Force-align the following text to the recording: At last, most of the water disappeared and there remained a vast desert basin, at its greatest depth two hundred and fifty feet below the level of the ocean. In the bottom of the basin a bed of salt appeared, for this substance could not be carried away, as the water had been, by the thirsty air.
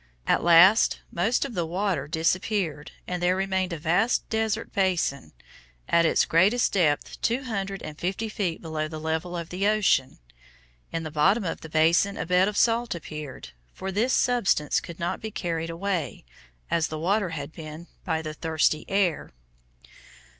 At 0.25 0.43
last, 0.43 0.99
most 1.11 1.45
of 1.45 1.53
the 1.53 1.63
water 1.67 2.07
disappeared 2.07 2.91
and 3.07 3.21
there 3.21 3.35
remained 3.35 3.71
a 3.71 3.77
vast 3.77 4.27
desert 4.29 4.73
basin, 4.73 5.31
at 5.87 6.07
its 6.07 6.25
greatest 6.25 6.73
depth 6.73 7.21
two 7.21 7.43
hundred 7.43 7.83
and 7.83 7.99
fifty 7.99 8.27
feet 8.27 8.63
below 8.63 8.87
the 8.87 8.99
level 8.99 9.37
of 9.37 9.49
the 9.49 9.67
ocean. 9.67 10.17
In 10.91 11.03
the 11.03 11.11
bottom 11.11 11.43
of 11.43 11.61
the 11.61 11.69
basin 11.69 12.17
a 12.17 12.25
bed 12.25 12.47
of 12.47 12.57
salt 12.57 12.95
appeared, 12.95 13.49
for 13.73 13.91
this 13.91 14.11
substance 14.11 14.79
could 14.79 14.99
not 14.99 15.21
be 15.21 15.29
carried 15.29 15.69
away, 15.69 16.25
as 16.71 16.87
the 16.87 16.97
water 16.97 17.29
had 17.29 17.51
been, 17.51 17.85
by 18.03 18.23
the 18.23 18.33
thirsty 18.33 18.85
air. 18.89 19.29